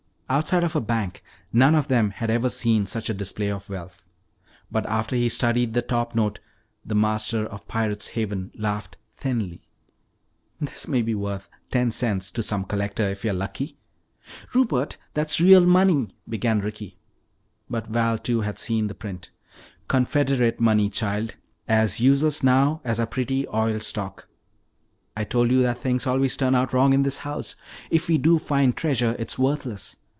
Outside 0.33 0.63
of 0.63 0.77
a 0.77 0.79
bank 0.79 1.21
none 1.51 1.75
of 1.75 1.89
them 1.89 2.11
had 2.11 2.29
ever 2.29 2.47
seen 2.47 2.85
such 2.85 3.09
a 3.09 3.13
display 3.13 3.51
of 3.51 3.69
wealth. 3.69 4.01
But 4.71 4.85
after 4.85 5.13
he 5.13 5.27
studied 5.27 5.73
the 5.73 5.81
top 5.81 6.15
note, 6.15 6.39
the 6.85 6.95
master 6.95 7.45
of 7.45 7.67
Pirate's 7.67 8.07
Haven 8.07 8.49
laughed 8.57 8.95
thinly. 9.17 9.61
"This 10.61 10.87
may 10.87 11.01
be 11.01 11.13
worth 11.13 11.49
ten 11.69 11.91
cents 11.91 12.31
to 12.31 12.41
some 12.41 12.63
collector 12.63 13.09
if 13.09 13.25
we're 13.25 13.33
lucky" 13.33 13.77
"Rupert! 14.53 14.95
That's 15.15 15.41
real 15.41 15.65
money," 15.65 16.15
began 16.29 16.61
Ricky. 16.61 16.97
But 17.69 17.87
Val, 17.87 18.17
too, 18.17 18.39
had 18.39 18.57
seen 18.57 18.87
the 18.87 18.95
print. 18.95 19.31
"Confederate 19.89 20.61
money, 20.61 20.89
child. 20.89 21.35
As 21.67 21.99
useless 21.99 22.41
now 22.41 22.79
as 22.85 23.01
our 23.01 23.05
pretty 23.05 23.45
oil 23.49 23.81
stock. 23.81 24.29
I 25.13 25.25
told 25.25 25.51
you 25.51 25.61
that 25.63 25.79
things 25.79 26.07
always 26.07 26.37
turn 26.37 26.55
out 26.55 26.71
wrong 26.71 26.93
in 26.93 27.03
this 27.03 27.17
house. 27.17 27.57
If 27.89 28.07
we 28.07 28.17
do 28.17 28.39
find 28.39 28.77
treasure, 28.77 29.13
it's 29.19 29.37
worthless. 29.37 29.97